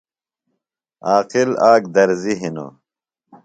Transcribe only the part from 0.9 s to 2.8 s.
عاقل آک درزی ہِنوۡ۔